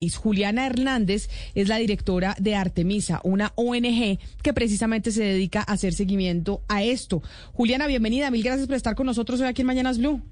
Juliana 0.00 0.64
Hernández 0.64 1.28
es 1.56 1.66
la 1.66 1.76
directora 1.76 2.36
de 2.38 2.54
Artemisa, 2.54 3.20
una 3.24 3.52
ONG 3.56 4.18
que 4.42 4.52
precisamente 4.54 5.10
se 5.10 5.24
dedica 5.24 5.60
a 5.60 5.72
hacer 5.72 5.92
seguimiento 5.92 6.60
a 6.68 6.84
esto. 6.84 7.20
Juliana, 7.52 7.88
bienvenida. 7.88 8.30
Mil 8.30 8.44
gracias 8.44 8.68
por 8.68 8.76
estar 8.76 8.94
con 8.94 9.06
nosotros 9.06 9.40
hoy 9.40 9.48
aquí 9.48 9.62
en 9.62 9.66
Mañanas 9.66 9.98
Blue. 9.98 10.22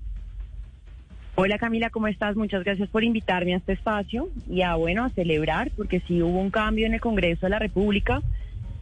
Hola 1.35 1.59
Camila, 1.59 1.91
¿cómo 1.91 2.07
estás? 2.07 2.37
Muchas 2.37 2.63
gracias 2.63 2.89
por 2.89 3.03
invitarme 3.03 3.55
a 3.55 3.57
este 3.57 3.73
espacio 3.73 4.29
y 4.49 4.63
a, 4.63 4.77
bueno, 4.77 5.05
a 5.05 5.11
celebrar, 5.11 5.73
porque 5.77 6.01
sí 6.07 6.23
hubo 6.23 6.39
un 6.39 6.51
cambio 6.51 6.87
en 6.87 6.95
el 6.95 7.01
Congreso 7.01 7.47
de 7.47 7.51
la 7.51 7.59
República. 7.59 8.23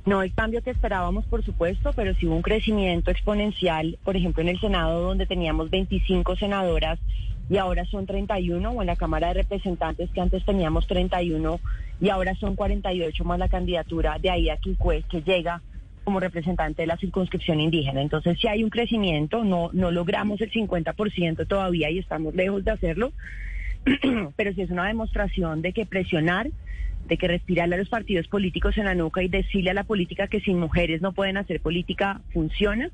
No 0.04 0.22
el 0.22 0.34
cambio 0.34 0.62
que 0.62 0.70
esperábamos, 0.70 1.24
por 1.24 1.42
supuesto, 1.42 1.94
pero 1.96 2.14
sí 2.14 2.26
hubo 2.26 2.36
un 2.36 2.42
crecimiento 2.42 3.10
exponencial, 3.10 3.98
por 4.04 4.18
ejemplo, 4.18 4.42
en 4.42 4.50
el 4.50 4.60
Senado, 4.60 5.00
donde 5.00 5.24
teníamos 5.24 5.70
25 5.70 6.36
senadoras 6.36 6.98
y 7.48 7.58
ahora 7.58 7.84
son 7.84 8.06
31, 8.06 8.70
o 8.70 8.80
en 8.80 8.86
la 8.86 8.96
Cámara 8.96 9.28
de 9.28 9.42
Representantes 9.42 10.10
que 10.10 10.20
antes 10.20 10.44
teníamos 10.44 10.86
31 10.86 11.60
y 12.00 12.08
ahora 12.08 12.34
son 12.36 12.56
48 12.56 13.24
más 13.24 13.38
la 13.38 13.48
candidatura 13.48 14.18
de 14.18 14.30
Aida 14.30 14.56
Quicue 14.56 15.04
que 15.08 15.22
llega 15.22 15.62
como 16.04 16.20
representante 16.20 16.82
de 16.82 16.86
la 16.86 16.98
circunscripción 16.98 17.60
indígena. 17.60 18.02
Entonces, 18.02 18.38
si 18.38 18.46
hay 18.46 18.62
un 18.62 18.70
crecimiento, 18.70 19.42
no, 19.42 19.70
no 19.72 19.90
logramos 19.90 20.40
el 20.40 20.50
50% 20.50 21.46
todavía 21.46 21.90
y 21.90 21.98
estamos 21.98 22.34
lejos 22.34 22.64
de 22.64 22.72
hacerlo, 22.72 23.12
pero 24.36 24.52
sí 24.52 24.62
es 24.62 24.70
una 24.70 24.86
demostración 24.86 25.62
de 25.62 25.72
que 25.72 25.86
presionar, 25.86 26.48
de 27.08 27.16
que 27.16 27.28
respirarle 27.28 27.76
a 27.76 27.78
los 27.78 27.88
partidos 27.88 28.28
políticos 28.28 28.76
en 28.76 28.84
la 28.84 28.94
nuca 28.94 29.22
y 29.22 29.28
decirle 29.28 29.70
a 29.70 29.74
la 29.74 29.84
política 29.84 30.28
que 30.28 30.40
sin 30.40 30.58
mujeres 30.58 31.00
no 31.00 31.12
pueden 31.12 31.36
hacer 31.36 31.60
política 31.60 32.20
funciona 32.32 32.90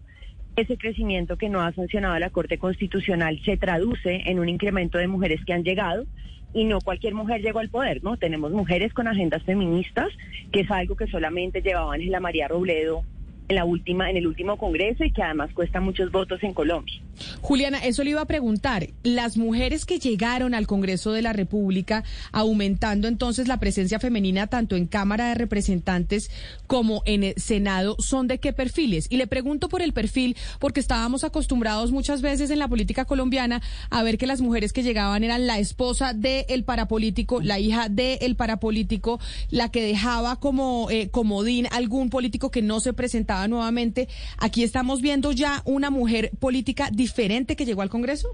ese 0.57 0.77
crecimiento 0.77 1.37
que 1.37 1.49
no 1.49 1.61
ha 1.61 1.73
sancionado 1.73 2.19
la 2.19 2.31
Corte 2.31 2.59
Constitucional 2.59 3.41
se 3.45 3.57
traduce 3.57 4.23
en 4.27 4.39
un 4.39 4.49
incremento 4.49 4.99
de 4.99 5.09
mujeres 5.09 5.41
que 5.45 5.53
han 5.53 5.65
llegado 5.65 6.05
y 6.53 6.65
no 6.65 6.81
cualquier 6.81 7.15
mujer 7.15 7.43
llegó 7.43 7.61
al 7.61 7.71
poder, 7.71 8.03
¿no? 8.03 8.17
Tenemos 8.17 8.51
mujeres 8.51 8.93
con 8.93 9.07
agendas 9.07 9.43
feministas, 9.45 10.09
que 10.53 10.61
es 10.61 10.71
algo 10.71 10.97
que 10.97 11.07
solamente 11.07 11.63
llevaba 11.63 11.95
Ángela 11.95 12.21
María 12.21 12.49
Robledo 12.49 13.05
en 13.51 13.57
la 13.57 13.65
última, 13.65 14.09
en 14.09 14.17
el 14.17 14.27
último 14.29 14.57
congreso 14.57 15.05
y 15.05 15.13
que 15.13 15.23
además 15.23 15.51
cuesta 15.53 15.81
muchos 15.81 16.11
votos 16.13 16.43
en 16.43 16.55
Colombia. 16.55 16.95
Juliana, 17.41 17.79
eso 17.79 18.05
le 18.05 18.11
iba 18.11 18.21
a 18.21 18.27
preguntar. 18.27 18.89
Las 19.03 19.37
mujeres 19.37 19.85
que 19.85 19.99
llegaron 19.99 20.55
al 20.55 20.67
Congreso 20.67 21.13
de 21.13 21.21
la 21.21 21.33
República, 21.33 22.05
aumentando 22.33 23.09
entonces 23.09 23.49
la 23.49 23.59
presencia 23.59 23.99
femenina 23.99 24.47
tanto 24.47 24.77
en 24.77 24.87
Cámara 24.87 25.29
de 25.29 25.35
Representantes 25.35 26.31
como 26.69 27.03
en 27.05 27.25
el 27.25 27.35
Senado, 27.37 27.97
¿son 27.99 28.29
de 28.29 28.39
qué 28.39 28.53
perfiles? 28.53 29.09
Y 29.11 29.17
le 29.17 29.27
pregunto 29.27 29.69
por 29.69 29.83
el 29.83 29.93
perfil, 29.93 30.37
porque 30.61 30.81
estábamos 30.81 31.25
acostumbrados 31.25 31.91
muchas 31.91 32.23
veces 32.23 32.51
en 32.51 32.59
la 32.61 32.69
política 32.69 33.05
colombiana 33.05 33.61
a 33.91 34.03
ver 34.05 34.17
que 34.17 34.29
las 34.29 34.41
mujeres 34.41 34.73
que 34.73 34.85
llegaban 34.85 35.25
eran 35.25 35.49
la 35.49 35.59
esposa 35.59 36.15
del 36.15 36.63
parapolítico, 36.65 37.41
la 37.43 37.59
hija 37.59 37.89
del 37.89 38.37
parapolítico, 38.37 39.19
la 39.51 39.71
que 39.71 39.83
dejaba 39.83 40.39
como 40.39 40.89
eh, 40.91 41.11
comodín 41.11 41.67
algún 41.73 42.11
político 42.11 42.53
que 42.53 42.63
no 42.63 42.79
se 42.79 42.93
presentaba 42.93 43.40
nuevamente. 43.49 44.09
Aquí 44.39 44.63
estamos 44.63 45.01
viendo 45.01 45.33
ya 45.33 45.63
una 45.65 45.91
mujer 45.91 46.31
política 46.39 46.91
diferente 46.91 47.57
que 47.57 47.65
llegó 47.65 47.83
al 47.83 47.91
Congreso. 47.91 48.29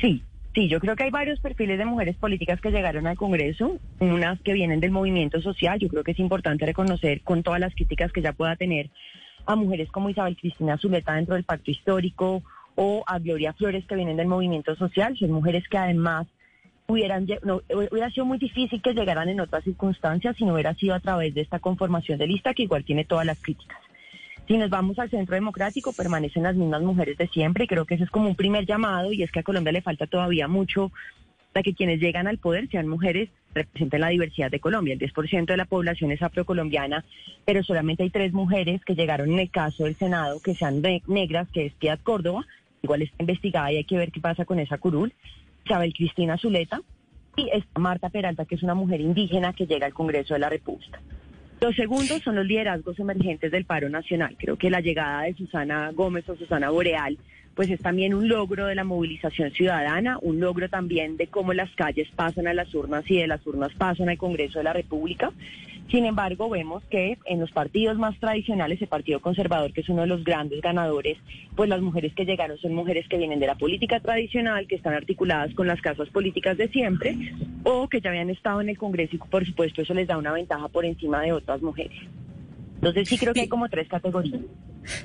Sí, 0.00 0.22
Sí, 0.56 0.68
yo 0.68 0.80
creo 0.80 0.96
que 0.96 1.04
hay 1.04 1.10
varios 1.10 1.38
perfiles 1.38 1.76
de 1.76 1.84
mujeres 1.84 2.16
políticas 2.16 2.58
que 2.62 2.70
llegaron 2.70 3.06
al 3.06 3.18
Congreso, 3.18 3.78
unas 4.00 4.40
que 4.40 4.54
vienen 4.54 4.80
del 4.80 4.90
movimiento 4.90 5.42
social. 5.42 5.78
Yo 5.78 5.88
creo 5.88 6.02
que 6.02 6.12
es 6.12 6.18
importante 6.18 6.64
reconocer 6.64 7.20
con 7.20 7.42
todas 7.42 7.60
las 7.60 7.74
críticas 7.74 8.10
que 8.10 8.22
ya 8.22 8.32
pueda 8.32 8.56
tener 8.56 8.88
a 9.44 9.54
mujeres 9.54 9.90
como 9.90 10.08
Isabel 10.08 10.34
Cristina 10.34 10.78
Zuleta 10.78 11.12
dentro 11.12 11.34
del 11.34 11.44
pacto 11.44 11.70
histórico 11.70 12.42
o 12.74 13.04
a 13.06 13.18
Gloria 13.18 13.52
Flores 13.52 13.84
que 13.84 13.96
vienen 13.96 14.16
del 14.16 14.28
movimiento 14.28 14.74
social. 14.76 15.14
Son 15.18 15.30
mujeres 15.30 15.68
que 15.68 15.76
además 15.76 16.26
hubieran, 16.88 17.26
no, 17.42 17.60
hubiera 17.70 18.10
sido 18.10 18.26
muy 18.26 18.38
difícil 18.38 18.80
que 18.80 18.94
llegaran 18.94 19.28
en 19.28 19.40
otras 19.40 19.64
circunstancias 19.64 20.36
si 20.36 20.44
no 20.44 20.54
hubiera 20.54 20.74
sido 20.74 20.94
a 20.94 21.00
través 21.00 21.34
de 21.34 21.40
esta 21.40 21.58
conformación 21.58 22.18
de 22.18 22.26
lista 22.26 22.54
que 22.54 22.62
igual 22.62 22.84
tiene 22.84 23.04
todas 23.04 23.26
las 23.26 23.40
críticas. 23.40 23.78
Si 24.46 24.56
nos 24.56 24.70
vamos 24.70 24.98
al 25.00 25.10
centro 25.10 25.34
democrático, 25.34 25.92
permanecen 25.92 26.44
las 26.44 26.54
mismas 26.54 26.82
mujeres 26.82 27.18
de 27.18 27.26
siempre 27.26 27.64
y 27.64 27.66
creo 27.66 27.84
que 27.84 27.94
ese 27.94 28.04
es 28.04 28.10
como 28.10 28.28
un 28.28 28.36
primer 28.36 28.64
llamado 28.64 29.12
y 29.12 29.22
es 29.24 29.32
que 29.32 29.40
a 29.40 29.42
Colombia 29.42 29.72
le 29.72 29.82
falta 29.82 30.06
todavía 30.06 30.46
mucho 30.46 30.92
para 31.52 31.64
que 31.64 31.74
quienes 31.74 32.00
llegan 32.00 32.28
al 32.28 32.38
poder 32.38 32.68
sean 32.68 32.86
mujeres, 32.86 33.30
representen 33.54 34.02
la 34.02 34.08
diversidad 34.10 34.50
de 34.50 34.60
Colombia. 34.60 34.92
El 34.92 35.00
10% 35.00 35.46
de 35.46 35.56
la 35.56 35.64
población 35.64 36.12
es 36.12 36.22
afrocolombiana, 36.22 37.04
pero 37.44 37.64
solamente 37.64 38.02
hay 38.02 38.10
tres 38.10 38.32
mujeres 38.32 38.84
que 38.84 38.94
llegaron 38.94 39.32
en 39.32 39.40
el 39.40 39.50
caso 39.50 39.84
del 39.84 39.96
Senado 39.96 40.38
que 40.40 40.54
sean 40.54 40.82
negras, 41.06 41.48
que 41.48 41.66
es 41.66 41.72
Piedad 41.72 41.98
Córdoba, 42.02 42.46
igual 42.82 43.02
está 43.02 43.16
investigada 43.20 43.72
y 43.72 43.78
hay 43.78 43.84
que 43.84 43.96
ver 43.96 44.12
qué 44.12 44.20
pasa 44.20 44.44
con 44.44 44.60
esa 44.60 44.78
curul. 44.78 45.12
Isabel 45.66 45.92
Cristina 45.92 46.38
Zuleta 46.38 46.80
y 47.36 47.50
está 47.52 47.80
Marta 47.80 48.08
Peralta, 48.08 48.44
que 48.44 48.54
es 48.54 48.62
una 48.62 48.74
mujer 48.74 49.00
indígena 49.00 49.52
que 49.52 49.66
llega 49.66 49.86
al 49.86 49.92
Congreso 49.92 50.34
de 50.34 50.40
la 50.40 50.48
República. 50.48 51.00
Los 51.60 51.74
segundos 51.74 52.22
son 52.22 52.36
los 52.36 52.46
liderazgos 52.46 52.98
emergentes 52.98 53.50
del 53.50 53.64
paro 53.64 53.88
nacional. 53.88 54.36
Creo 54.38 54.56
que 54.56 54.70
la 54.70 54.80
llegada 54.80 55.22
de 55.22 55.34
Susana 55.34 55.90
Gómez 55.92 56.28
o 56.28 56.36
Susana 56.36 56.70
Boreal 56.70 57.18
pues 57.56 57.70
es 57.70 57.80
también 57.80 58.12
un 58.12 58.28
logro 58.28 58.66
de 58.66 58.74
la 58.74 58.84
movilización 58.84 59.50
ciudadana, 59.50 60.18
un 60.20 60.38
logro 60.38 60.68
también 60.68 61.16
de 61.16 61.26
cómo 61.26 61.54
las 61.54 61.74
calles 61.74 62.06
pasan 62.14 62.46
a 62.46 62.54
las 62.54 62.72
urnas 62.74 63.10
y 63.10 63.16
de 63.16 63.26
las 63.26 63.44
urnas 63.46 63.72
pasan 63.72 64.10
al 64.10 64.18
Congreso 64.18 64.58
de 64.58 64.64
la 64.64 64.74
República. 64.74 65.32
Sin 65.90 66.04
embargo, 66.04 66.50
vemos 66.50 66.84
que 66.90 67.16
en 67.24 67.40
los 67.40 67.52
partidos 67.52 67.96
más 67.96 68.18
tradicionales, 68.18 68.82
el 68.82 68.88
Partido 68.88 69.20
Conservador, 69.20 69.72
que 69.72 69.80
es 69.80 69.88
uno 69.88 70.02
de 70.02 70.08
los 70.08 70.22
grandes 70.22 70.60
ganadores, 70.60 71.16
pues 71.54 71.70
las 71.70 71.80
mujeres 71.80 72.12
que 72.12 72.26
llegaron 72.26 72.58
son 72.58 72.74
mujeres 72.74 73.08
que 73.08 73.16
vienen 73.16 73.40
de 73.40 73.46
la 73.46 73.54
política 73.54 74.00
tradicional, 74.00 74.66
que 74.66 74.74
están 74.74 74.92
articuladas 74.92 75.54
con 75.54 75.66
las 75.66 75.80
casas 75.80 76.10
políticas 76.10 76.58
de 76.58 76.68
siempre, 76.68 77.16
o 77.62 77.88
que 77.88 78.02
ya 78.02 78.10
habían 78.10 78.28
estado 78.28 78.60
en 78.60 78.68
el 78.68 78.76
Congreso 78.76 79.16
y 79.16 79.18
por 79.18 79.46
supuesto 79.46 79.80
eso 79.80 79.94
les 79.94 80.08
da 80.08 80.18
una 80.18 80.32
ventaja 80.32 80.68
por 80.68 80.84
encima 80.84 81.22
de 81.22 81.32
otras 81.32 81.62
mujeres. 81.62 81.96
Entonces 82.74 83.08
sí 83.08 83.16
creo 83.16 83.32
que 83.32 83.40
hay 83.40 83.48
como 83.48 83.68
tres 83.70 83.88
categorías. 83.88 84.42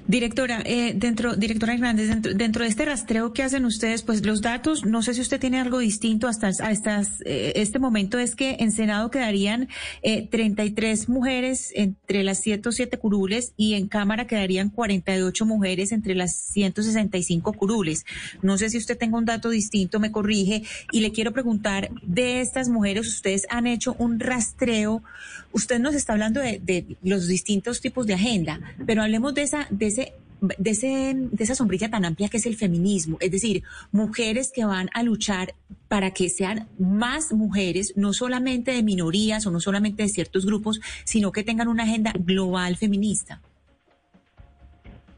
Directora, 0.08 0.62
eh, 0.66 0.94
dentro, 0.96 1.36
directora 1.36 1.74
Hernández, 1.74 2.10
dentro, 2.36 2.64
de 2.64 2.70
este 2.70 2.86
rastreo 2.86 3.34
que 3.34 3.44
hacen 3.44 3.66
ustedes, 3.66 4.04
pues 4.04 4.26
los 4.26 4.42
datos, 4.42 4.86
no 4.86 5.02
sé 5.02 5.14
si 5.14 5.22
usted 5.22 5.40
tiene 5.40 5.60
algo 5.60 5.80
distinto 5.80 6.28
hasta, 6.28 6.50
estas, 6.50 7.22
eh, 7.26 7.54
este 7.56 7.80
momento, 7.80 8.20
es 8.20 8.36
que 8.36 8.58
en 8.60 8.72
Senado 8.72 9.10
quedarían 9.12 9.70
eh, 10.04 10.28
33 10.28 11.10
mujeres 11.10 11.72
entre 11.76 12.24
las 12.24 12.40
107 12.42 12.98
curules 12.98 13.54
y 13.58 13.74
en 13.76 13.88
Cámara 13.88 14.28
quedarían 14.28 14.70
48 14.70 15.46
mujeres 15.46 15.92
entre 15.92 16.16
las 16.16 16.36
165 16.36 17.54
curules. 17.54 18.06
No 18.42 18.58
sé 18.58 18.70
si 18.70 18.78
usted 18.78 18.98
tenga 18.98 19.18
un 19.18 19.26
dato 19.26 19.50
distinto, 19.50 20.00
me 20.00 20.12
corrige, 20.12 20.64
y 20.92 21.00
le 21.02 21.12
quiero 21.12 21.32
preguntar, 21.32 21.90
de 22.04 22.42
estas 22.42 22.70
mujeres, 22.70 23.08
ustedes 23.08 23.46
han 23.50 23.68
hecho 23.68 23.96
un 23.98 24.20
rastreo, 24.20 25.04
usted 25.52 25.80
nos 25.80 25.96
está 25.96 26.14
hablando 26.14 26.40
de 26.40 26.98
los 27.04 27.28
distintos 27.28 27.82
tipos 27.82 28.08
de 28.08 28.14
agenda, 28.14 28.60
pero 28.86 29.02
hablemos 29.02 29.34
de 29.34 29.44
esa 29.44 29.68
de 29.72 29.88
ese 29.88 30.14
de, 30.42 30.72
ese, 30.72 31.14
de 31.16 31.44
esa 31.44 31.56
sombrilla 31.56 31.90
tan 31.90 32.04
amplia 32.04 32.28
que 32.28 32.38
es 32.38 32.46
el 32.48 32.56
feminismo, 32.56 33.18
es 33.20 33.32
decir, 33.32 33.64
mujeres 33.92 34.52
que 34.54 34.66
van 34.66 34.90
a 34.94 35.04
luchar 35.04 35.54
para 35.88 36.12
que 36.12 36.30
sean 36.30 36.68
más 36.80 37.32
mujeres, 37.32 37.94
no 37.96 38.12
solamente 38.12 38.72
de 38.72 38.82
minorías 38.82 39.46
o 39.46 39.52
no 39.52 39.60
solamente 39.60 40.04
de 40.04 40.10
ciertos 40.10 40.46
grupos, 40.46 40.82
sino 41.04 41.32
que 41.32 41.44
tengan 41.44 41.68
una 41.68 41.84
agenda 41.84 42.12
global 42.18 42.76
feminista. 42.76 43.40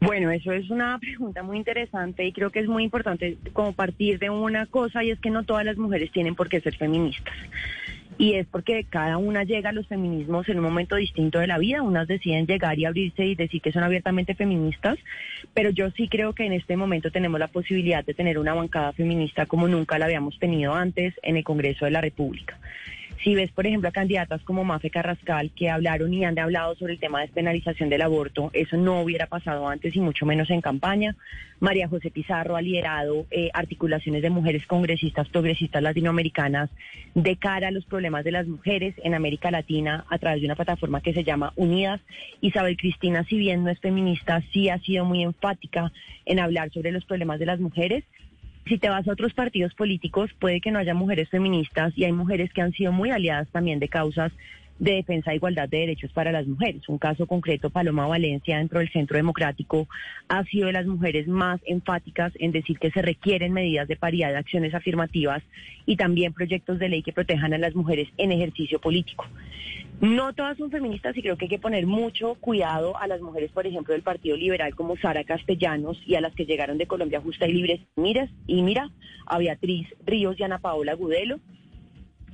Bueno, 0.00 0.30
eso 0.30 0.52
es 0.52 0.68
una 0.68 0.98
pregunta 1.00 1.42
muy 1.42 1.56
interesante 1.56 2.26
y 2.26 2.32
creo 2.32 2.50
que 2.50 2.60
es 2.60 2.68
muy 2.68 2.84
importante 2.84 3.38
como 3.54 3.72
partir 3.72 4.18
de 4.18 4.28
una 4.28 4.66
cosa 4.66 5.02
y 5.02 5.10
es 5.10 5.18
que 5.20 5.30
no 5.30 5.44
todas 5.44 5.64
las 5.64 5.78
mujeres 5.78 6.12
tienen 6.12 6.34
por 6.34 6.50
qué 6.50 6.60
ser 6.60 6.76
feministas 6.76 7.34
y 8.18 8.34
es 8.34 8.46
porque 8.46 8.84
cada 8.88 9.18
una 9.18 9.44
llega 9.44 9.70
a 9.70 9.72
los 9.72 9.86
feminismos 9.86 10.48
en 10.48 10.58
un 10.58 10.64
momento 10.64 10.96
distinto 10.96 11.38
de 11.38 11.46
la 11.46 11.58
vida. 11.58 11.82
Unas 11.82 12.06
deciden 12.06 12.46
llegar 12.46 12.78
y 12.78 12.84
abrirse 12.84 13.24
y 13.24 13.34
decir 13.34 13.60
que 13.60 13.72
son 13.72 13.82
abiertamente 13.82 14.34
feministas, 14.34 14.98
pero 15.52 15.70
yo 15.70 15.90
sí 15.90 16.08
creo 16.08 16.32
que 16.32 16.46
en 16.46 16.52
este 16.52 16.76
momento 16.76 17.10
tenemos 17.10 17.40
la 17.40 17.48
posibilidad 17.48 18.04
de 18.04 18.14
tener 18.14 18.38
una 18.38 18.54
bancada 18.54 18.92
feminista 18.92 19.46
como 19.46 19.68
nunca 19.68 19.98
la 19.98 20.06
habíamos 20.06 20.38
tenido 20.38 20.74
antes 20.74 21.14
en 21.22 21.36
el 21.36 21.44
Congreso 21.44 21.84
de 21.84 21.90
la 21.90 22.00
República. 22.00 22.58
Si 23.24 23.34
ves, 23.34 23.50
por 23.52 23.66
ejemplo, 23.66 23.88
a 23.88 23.92
candidatas 23.92 24.42
como 24.42 24.64
Mafe 24.64 24.90
Carrascal 24.90 25.50
que 25.56 25.70
hablaron 25.70 26.12
y 26.12 26.26
han 26.26 26.38
hablado 26.38 26.74
sobre 26.74 26.92
el 26.92 27.00
tema 27.00 27.20
de 27.20 27.26
despenalización 27.26 27.88
del 27.88 28.02
aborto, 28.02 28.50
eso 28.52 28.76
no 28.76 29.00
hubiera 29.00 29.28
pasado 29.28 29.66
antes 29.66 29.96
y 29.96 30.00
mucho 30.00 30.26
menos 30.26 30.50
en 30.50 30.60
campaña. 30.60 31.16
María 31.58 31.88
José 31.88 32.10
Pizarro 32.10 32.54
ha 32.54 32.60
liderado 32.60 33.24
eh, 33.30 33.48
articulaciones 33.54 34.20
de 34.20 34.28
mujeres 34.28 34.66
congresistas, 34.66 35.26
progresistas 35.30 35.82
latinoamericanas 35.82 36.68
de 37.14 37.36
cara 37.36 37.68
a 37.68 37.70
los 37.70 37.86
problemas 37.86 38.24
de 38.24 38.32
las 38.32 38.46
mujeres 38.46 38.94
en 39.02 39.14
América 39.14 39.50
Latina 39.50 40.04
a 40.10 40.18
través 40.18 40.42
de 40.42 40.46
una 40.46 40.56
plataforma 40.56 41.00
que 41.00 41.14
se 41.14 41.24
llama 41.24 41.54
Unidas. 41.56 42.02
Isabel 42.42 42.76
Cristina, 42.76 43.24
si 43.24 43.38
bien 43.38 43.64
no 43.64 43.70
es 43.70 43.80
feminista, 43.80 44.42
sí 44.52 44.68
ha 44.68 44.78
sido 44.80 45.06
muy 45.06 45.22
enfática 45.22 45.90
en 46.26 46.40
hablar 46.40 46.70
sobre 46.72 46.92
los 46.92 47.06
problemas 47.06 47.38
de 47.38 47.46
las 47.46 47.58
mujeres 47.58 48.04
si 48.66 48.78
te 48.78 48.88
vas 48.88 49.06
a 49.06 49.12
otros 49.12 49.34
partidos 49.34 49.74
políticos, 49.74 50.30
puede 50.38 50.60
que 50.60 50.70
no 50.70 50.78
haya 50.78 50.94
mujeres 50.94 51.28
feministas 51.28 51.92
y 51.96 52.04
hay 52.04 52.12
mujeres 52.12 52.52
que 52.52 52.62
han 52.62 52.72
sido 52.72 52.92
muy 52.92 53.10
aliadas 53.10 53.48
también 53.48 53.78
de 53.78 53.88
causas 53.88 54.32
de 54.78 54.94
defensa 54.94 55.30
de 55.30 55.36
igualdad 55.36 55.68
de 55.68 55.78
derechos 55.78 56.12
para 56.12 56.32
las 56.32 56.46
mujeres. 56.46 56.88
Un 56.88 56.98
caso 56.98 57.26
concreto, 57.26 57.70
Paloma 57.70 58.06
Valencia, 58.06 58.58
dentro 58.58 58.80
del 58.80 58.90
Centro 58.90 59.16
Democrático, 59.16 59.88
ha 60.28 60.44
sido 60.44 60.66
de 60.66 60.72
las 60.72 60.86
mujeres 60.86 61.28
más 61.28 61.60
enfáticas 61.64 62.32
en 62.36 62.52
decir 62.52 62.78
que 62.78 62.90
se 62.90 63.02
requieren 63.02 63.52
medidas 63.52 63.88
de 63.88 63.96
paridad 63.96 64.30
de 64.30 64.38
acciones 64.38 64.74
afirmativas 64.74 65.42
y 65.86 65.96
también 65.96 66.32
proyectos 66.32 66.78
de 66.78 66.88
ley 66.88 67.02
que 67.02 67.12
protejan 67.12 67.54
a 67.54 67.58
las 67.58 67.74
mujeres 67.74 68.08
en 68.16 68.32
ejercicio 68.32 68.80
político. 68.80 69.26
No 70.00 70.32
todas 70.34 70.58
son 70.58 70.70
feministas 70.70 71.16
y 71.16 71.22
creo 71.22 71.36
que 71.36 71.44
hay 71.44 71.50
que 71.50 71.58
poner 71.58 71.86
mucho 71.86 72.34
cuidado 72.34 72.96
a 72.96 73.06
las 73.06 73.20
mujeres, 73.20 73.52
por 73.52 73.66
ejemplo, 73.66 73.94
del 73.94 74.02
Partido 74.02 74.36
Liberal 74.36 74.74
como 74.74 74.96
Sara 74.96 75.24
Castellanos 75.24 76.02
y 76.04 76.16
a 76.16 76.20
las 76.20 76.34
que 76.34 76.46
llegaron 76.46 76.78
de 76.78 76.86
Colombia 76.86 77.20
Justa 77.20 77.46
y 77.46 77.52
Libre. 77.52 77.80
Miras 77.96 78.28
y 78.46 78.62
mira 78.62 78.90
a 79.26 79.38
Beatriz 79.38 79.86
Ríos 80.04 80.38
y 80.38 80.42
Ana 80.42 80.58
Paola 80.58 80.94
Gudelo 80.94 81.38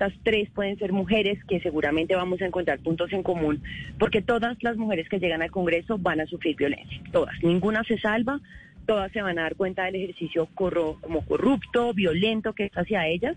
estas 0.01 0.19
tres 0.23 0.49
pueden 0.51 0.79
ser 0.79 0.93
mujeres 0.93 1.39
que 1.45 1.61
seguramente 1.61 2.17
vamos 2.17 2.41
a 2.41 2.47
encontrar 2.47 2.79
puntos 2.79 3.13
en 3.13 3.23
común, 3.23 3.63
porque 3.99 4.23
todas 4.23 4.57
las 4.63 4.79
mujeres 4.79 5.07
que 5.11 5.19
llegan 5.19 5.43
al 5.43 5.51
Congreso 5.51 5.99
van 5.99 6.21
a 6.21 6.27
sufrir 6.27 6.57
violencia, 6.57 7.03
todas, 7.13 7.35
ninguna 7.43 7.85
se 7.85 7.99
salva, 7.99 8.41
todas 8.87 9.13
se 9.13 9.21
van 9.21 9.39
a 9.39 9.43
dar 9.43 9.57
cuenta 9.57 9.85
del 9.85 9.97
ejercicio 9.97 10.49
como 10.55 11.25
corrupto, 11.27 11.93
violento 11.93 12.55
que 12.55 12.65
es 12.65 12.73
hacia 12.73 13.07
ellas, 13.09 13.37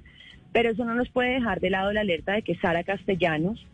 pero 0.54 0.69
eso 0.69 0.86
no 0.86 0.95
nos 0.95 1.10
puede 1.10 1.33
dejar 1.33 1.60
de 1.60 1.69
lado 1.69 1.92
la 1.92 2.01
alerta 2.01 2.31
de 2.31 2.44
que 2.44 2.56
Sara 2.56 2.86
Castellanos, 2.86 3.66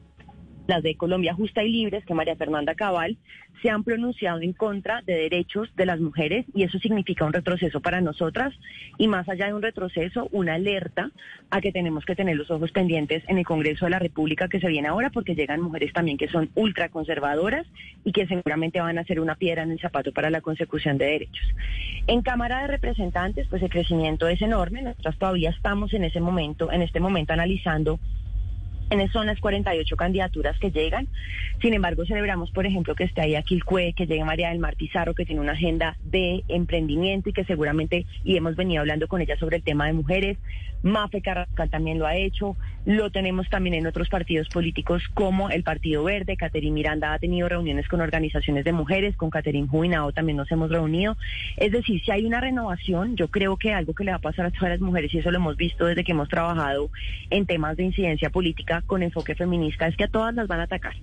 las 0.70 0.84
de 0.84 0.96
Colombia 0.96 1.34
Justa 1.34 1.64
y 1.64 1.72
Libres, 1.72 2.06
que 2.06 2.14
María 2.14 2.36
Fernanda 2.36 2.76
Cabal, 2.76 3.18
se 3.62 3.72
han 3.72 3.84
pronunciado 3.84 4.40
en 4.42 4.54
contra 4.54 5.02
de 5.02 5.16
derechos 5.16 5.68
de 5.76 5.88
las 5.88 6.00
mujeres 6.00 6.46
y 6.54 6.64
eso 6.64 6.78
significa 6.78 7.26
un 7.26 7.34
retroceso 7.34 7.82
para 7.82 8.02
nosotras 8.02 8.54
y 8.98 9.08
más 9.08 9.28
allá 9.28 9.48
de 9.48 9.56
un 9.56 9.64
retroceso, 9.64 10.30
una 10.32 10.54
alerta 10.54 11.12
a 11.50 11.60
que 11.60 11.72
tenemos 11.72 12.06
que 12.06 12.16
tener 12.16 12.38
los 12.38 12.52
ojos 12.52 12.72
pendientes 12.72 13.24
en 13.28 13.40
el 13.40 13.46
Congreso 13.46 13.86
de 13.86 13.92
la 13.92 14.00
República 14.00 14.48
que 14.48 14.60
se 14.60 14.68
viene 14.68 14.88
ahora 14.88 15.10
porque 15.10 15.34
llegan 15.34 15.60
mujeres 15.60 15.92
también 15.92 16.20
que 16.20 16.28
son 16.28 16.52
ultraconservadoras 16.54 17.66
y 18.06 18.12
que 18.12 18.28
seguramente 18.28 18.80
van 18.80 19.00
a 19.00 19.04
ser 19.04 19.20
una 19.20 19.36
piedra 19.36 19.64
en 19.64 19.72
el 19.72 19.80
zapato 19.80 20.14
para 20.14 20.30
la 20.30 20.42
consecución 20.42 21.00
de 21.00 21.06
derechos. 21.06 21.48
En 22.06 22.22
Cámara 22.22 22.62
de 22.62 22.68
Representantes, 22.68 23.48
pues 23.50 23.64
el 23.64 23.70
crecimiento 23.70 24.28
es 24.28 24.42
enorme, 24.44 24.84
nosotras 24.84 25.18
todavía 25.18 25.50
estamos 25.50 25.94
en 25.96 26.04
ese 26.04 26.22
momento, 26.22 26.72
en 26.72 26.84
este 26.84 27.00
momento 27.00 27.34
analizando 27.34 28.00
¿Quiénes 28.00 28.19
son 29.12 29.28
las 29.28 29.40
48 29.40 29.96
candidaturas 29.96 30.58
que 30.60 30.72
llegan? 30.72 31.08
Sin 31.62 31.74
embargo, 31.74 32.06
celebramos, 32.06 32.52
por 32.52 32.66
ejemplo, 32.66 32.96
que 32.96 33.04
esté 33.04 33.22
ahí 33.22 33.36
Aquilcue, 33.36 33.94
que 33.94 34.08
llegue 34.08 34.24
María 34.24 34.50
del 34.50 34.60
Mar 34.60 34.76
Pizarro, 34.76 35.14
que 35.14 35.26
tiene 35.26 35.42
una 35.42 35.54
agenda 35.54 35.98
de 36.04 36.44
emprendimiento 36.48 37.30
y 37.30 37.34
que 37.34 37.46
seguramente, 37.46 38.06
y 38.24 38.38
hemos 38.38 38.56
venido 38.56 38.82
hablando 38.82 39.08
con 39.08 39.22
ella 39.22 39.38
sobre 39.38 39.58
el 39.58 39.64
tema 39.64 39.88
de 39.88 39.94
mujeres. 39.94 40.38
Mafe 40.82 41.22
Carrascal 41.22 41.70
también 41.70 42.00
lo 42.00 42.08
ha 42.08 42.16
hecho. 42.16 42.56
Lo 42.86 43.12
tenemos 43.12 43.50
también 43.50 43.74
en 43.74 43.88
otros 43.88 44.08
partidos 44.08 44.48
políticos 44.48 45.04
como 45.14 45.50
el 45.50 45.64
Partido 45.64 46.04
Verde. 46.04 46.38
Caterín 46.38 46.74
Miranda 46.74 47.14
ha 47.14 47.20
tenido 47.20 47.50
reuniones 47.50 47.88
con 47.88 48.00
organizaciones 48.00 48.64
de 48.64 48.72
mujeres. 48.72 49.18
Con 49.18 49.30
Caterín 49.30 49.68
Juinao 49.68 50.14
también 50.14 50.38
nos 50.38 50.50
hemos 50.52 50.70
reunido. 50.70 51.18
Es 51.58 51.72
decir, 51.72 52.02
si 52.04 52.12
hay 52.12 52.26
una 52.26 52.40
renovación, 52.40 53.18
yo 53.18 53.28
creo 53.28 53.58
que 53.58 53.74
algo 53.74 53.94
que 53.94 54.06
le 54.06 54.12
va 54.12 54.18
a 54.18 54.22
pasar 54.22 54.46
a 54.46 54.52
todas 54.52 54.70
las 54.70 54.80
mujeres, 54.80 55.14
y 55.14 55.20
eso 55.20 55.32
lo 55.32 55.38
hemos 55.38 55.58
visto 55.58 55.86
desde 55.86 56.04
que 56.04 56.14
hemos 56.14 56.30
trabajado 56.30 56.90
en 57.30 57.46
temas 57.46 57.76
de 57.76 57.84
incidencia 57.84 58.30
política, 58.30 58.79
con 58.86 59.04
enfoque 59.04 59.36
feminista 59.36 59.88
es 59.88 59.96
que 59.96 60.06
a 60.06 60.10
todas 60.10 60.34
las 60.34 60.48
van 60.48 60.60
a 60.60 60.64
atacar. 60.64 60.94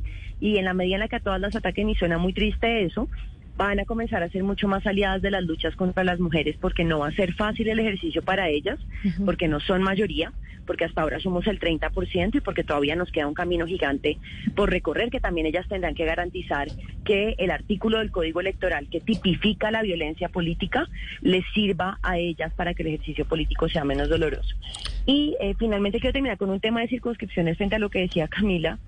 Y 0.41 0.59
en 0.59 0.65
la 0.65 0.75
medida 0.75 0.97
en 0.97 1.01
la 1.01 1.09
que 1.09 1.17
a 1.17 1.21
todas 1.21 1.41
las 1.41 1.55
ataquen, 1.57 1.89
y 1.89 1.95
suena 1.95 2.19
muy 2.19 2.33
triste 2.33 2.85
eso, 2.85 3.09
van 3.57 3.81
a 3.81 3.85
comenzar 3.85 4.23
a 4.23 4.29
ser 4.29 4.43
mucho 4.43 4.69
más 4.69 4.87
aliadas 4.87 5.23
de 5.23 5.31
las 5.31 5.43
luchas 5.45 5.75
contra 5.77 6.05
las 6.05 6.21
mujeres 6.21 6.57
porque 6.61 6.85
no 6.85 6.99
va 6.99 7.09
a 7.09 7.13
ser 7.13 7.33
fácil 7.33 7.69
el 7.69 7.79
ejercicio 7.79 8.23
para 8.23 8.49
ellas, 8.49 8.79
porque 9.25 9.49
no 9.49 9.61
son 9.61 9.83
mayoría, 9.83 10.33
porque 10.67 10.85
hasta 10.85 11.03
ahora 11.03 11.21
somos 11.21 11.47
el 11.47 11.59
30% 11.61 12.35
y 12.35 12.41
porque 12.41 12.65
todavía 12.65 12.97
nos 12.97 13.11
queda 13.11 13.27
un 13.27 13.35
camino 13.35 13.67
gigante 13.67 14.19
por 14.55 14.71
recorrer 14.71 15.11
que 15.11 15.21
también 15.21 15.47
ellas 15.47 15.69
tendrán 15.69 15.95
que 15.95 16.05
garantizar 16.05 16.69
que 17.05 17.35
el 17.39 17.51
artículo 17.51 17.99
del 17.99 18.11
Código 18.11 18.41
Electoral 18.41 18.89
que 18.91 19.01
tipifica 19.01 19.71
la 19.71 19.83
violencia 19.83 20.29
política 20.29 20.89
les 21.23 21.45
sirva 21.55 21.99
a 22.03 22.19
ellas 22.19 22.53
para 22.55 22.75
que 22.75 22.83
el 22.83 22.89
ejercicio 22.89 23.25
político 23.25 23.69
sea 23.69 23.85
menos 23.85 24.09
doloroso. 24.09 24.55
Y 25.07 25.37
eh, 25.41 25.55
finalmente 25.59 26.01
quiero 26.01 26.13
terminar 26.13 26.37
con 26.37 26.51
un 26.51 26.61
tema 26.61 26.81
de 26.81 26.89
circunscripciones 26.89 27.57
frente 27.57 27.77
a 27.77 27.79
lo 27.79 27.91
que 27.91 28.01
decía 28.01 28.29
Camila, 28.29 28.79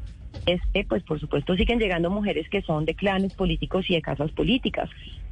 es 0.46 0.60
que, 0.72 0.84
pues 0.84 1.02
por 1.02 1.20
supuesto, 1.20 1.56
siguen 1.56 1.78
llegando 1.78 2.10
mujeres 2.10 2.48
que 2.48 2.62
son 2.62 2.84
de 2.84 2.94
clanes 2.94 3.34
políticos 3.34 3.88
y 3.88 3.94
de 3.94 4.02
casas 4.02 4.30
políticas. 4.32 4.88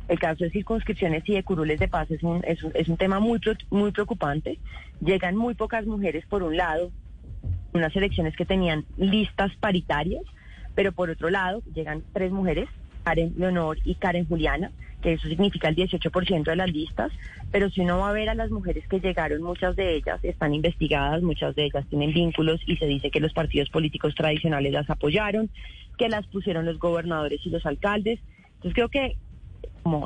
El 0.08 0.18
caso 0.18 0.44
de 0.44 0.50
circunscripciones 0.50 1.28
y 1.28 1.34
de 1.34 1.42
curules 1.42 1.80
de 1.80 1.88
paz 1.88 2.10
es 2.10 2.22
un, 2.22 2.42
es 2.44 2.62
un, 2.62 2.72
es 2.74 2.88
un 2.88 2.96
tema 2.96 3.18
muy, 3.18 3.40
muy 3.70 3.90
preocupante. 3.92 4.58
Llegan 5.00 5.36
muy 5.36 5.54
pocas 5.54 5.84
mujeres, 5.86 6.24
por 6.26 6.42
un 6.42 6.56
lado, 6.56 6.92
unas 7.72 7.94
elecciones 7.96 8.36
que 8.36 8.44
tenían 8.44 8.84
listas 8.96 9.52
paritarias, 9.56 10.22
pero 10.74 10.92
por 10.92 11.10
otro 11.10 11.30
lado, 11.30 11.62
llegan 11.74 12.02
tres 12.12 12.30
mujeres, 12.30 12.68
Karen 13.06 13.34
Leonor 13.36 13.78
y 13.84 13.94
Karen 13.94 14.26
Juliana, 14.26 14.72
que 15.00 15.12
eso 15.12 15.28
significa 15.28 15.68
el 15.68 15.76
18% 15.76 16.42
de 16.42 16.56
las 16.56 16.72
listas, 16.72 17.12
pero 17.52 17.70
si 17.70 17.82
uno 17.82 17.98
va 17.98 18.08
a 18.08 18.12
ver 18.12 18.28
a 18.28 18.34
las 18.34 18.50
mujeres 18.50 18.84
que 18.88 18.98
llegaron, 18.98 19.42
muchas 19.42 19.76
de 19.76 19.94
ellas 19.94 20.18
están 20.24 20.52
investigadas, 20.54 21.22
muchas 21.22 21.54
de 21.54 21.66
ellas 21.66 21.86
tienen 21.88 22.12
vínculos 22.12 22.60
y 22.66 22.76
se 22.78 22.86
dice 22.86 23.12
que 23.12 23.20
los 23.20 23.32
partidos 23.32 23.70
políticos 23.70 24.16
tradicionales 24.16 24.72
las 24.72 24.90
apoyaron, 24.90 25.50
que 25.96 26.08
las 26.08 26.26
pusieron 26.26 26.66
los 26.66 26.80
gobernadores 26.80 27.40
y 27.44 27.50
los 27.50 27.64
alcaldes. 27.64 28.18
Entonces 28.56 28.74
creo 28.74 28.88
que 28.88 29.16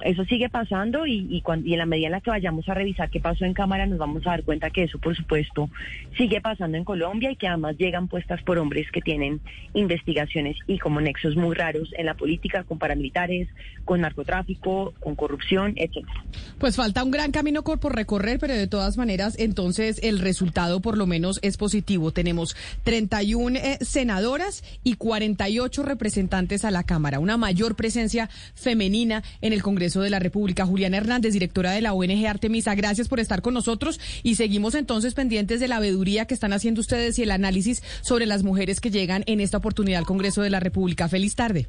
eso 0.03 0.25
sigue 0.25 0.49
pasando 0.49 1.07
y, 1.07 1.27
y, 1.31 1.41
cuando, 1.41 1.69
y 1.69 1.73
en 1.73 1.79
la 1.79 1.87
medida 1.87 2.07
en 2.07 2.13
la 2.13 2.21
que 2.21 2.31
vayamos 2.31 2.69
a 2.69 2.75
revisar 2.75 3.11
qué 3.11 3.21
pasó 3.21 3.45
en 3.45 3.55
Cámara 3.55 3.87
nos 3.87 3.99
vamos 3.99 4.27
a 4.27 4.31
dar 4.31 4.43
cuenta 4.43 4.71
que 4.71 4.85
eso, 4.85 4.99
por 4.99 5.17
supuesto, 5.17 5.71
sigue 6.17 6.41
pasando 6.41 6.77
en 6.77 6.85
Colombia 6.85 7.31
y 7.31 7.37
que 7.37 7.49
además 7.49 7.77
llegan 7.79 8.09
puestas 8.09 8.43
por 8.43 8.59
hombres 8.59 8.91
que 8.93 9.01
tienen 9.01 9.41
investigaciones 9.75 10.57
y 10.67 10.79
como 10.79 11.01
nexos 11.01 11.37
muy 11.37 11.55
raros 11.55 11.91
en 11.97 12.07
la 12.07 12.15
política, 12.15 12.65
con 12.65 12.79
paramilitares, 12.79 13.49
con 13.85 14.01
narcotráfico, 14.01 14.93
con 15.01 15.15
corrupción, 15.17 15.75
etcétera. 15.77 16.25
Pues 16.59 16.77
falta 16.77 17.03
un 17.03 17.11
gran 17.11 17.33
camino 17.33 17.63
por 17.79 17.95
recorrer, 17.95 18.39
pero 18.39 18.55
de 18.55 18.67
todas 18.67 18.97
maneras, 18.97 19.37
entonces 19.39 20.01
el 20.03 20.19
resultado 20.19 20.81
por 20.81 20.99
lo 20.99 21.07
menos 21.07 21.39
es 21.43 21.57
positivo. 21.57 22.13
Tenemos 22.13 22.57
31 22.85 23.59
eh, 23.59 23.79
senadoras 23.81 24.65
y 24.83 24.95
48 24.95 25.83
representantes 25.83 26.65
a 26.65 26.71
la 26.71 26.85
Cámara, 26.85 27.21
una 27.21 27.37
mayor 27.37 27.77
presencia 27.77 28.29
femenina 28.55 29.23
en 29.41 29.53
el 29.53 29.63
Congreso 29.71 30.01
de 30.01 30.11
la 30.11 30.19
República. 30.19 30.67
Juliana 30.67 30.97
Hernández, 30.97 31.33
directora 31.33 31.71
de 31.71 31.81
la 31.81 31.93
ONG 31.93 32.27
Artemisa, 32.27 32.75
gracias 32.75 33.07
por 33.07 33.21
estar 33.21 33.41
con 33.41 33.55
nosotros 33.55 34.01
y 34.25 34.35
seguimos 34.35 34.75
entonces 34.75 35.15
pendientes 35.15 35.61
de 35.61 35.69
la 35.69 35.79
veeduría 35.79 36.27
que 36.27 36.35
están 36.35 36.53
haciendo 36.53 36.81
ustedes 36.81 37.21
y 37.21 37.23
el 37.23 37.31
análisis 37.31 37.81
sobre 38.03 38.27
las 38.27 38.43
mujeres 38.43 38.81
que 38.81 38.91
llegan 38.91 39.23
en 39.27 39.41
esta 39.41 39.59
oportunidad 39.59 40.01
al 40.01 40.07
Congreso 40.07 40.43
de 40.43 40.51
la 40.51 40.59
República. 40.59 41.09
Feliz 41.09 41.37
tarde. 41.37 41.69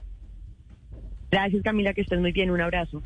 Gracias 1.29 1.61
Camila, 1.61 1.93
que 1.93 2.01
estés 2.01 2.19
muy 2.19 2.31
bien. 2.31 2.49
Un 2.49 2.61
abrazo. 2.61 3.03